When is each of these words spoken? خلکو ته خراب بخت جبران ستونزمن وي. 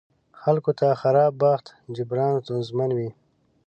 خلکو 0.41 0.71
ته 0.79 0.87
خراب 1.01 1.33
بخت 1.43 1.65
جبران 1.95 2.33
ستونزمن 2.43 2.89
وي. 2.97 3.09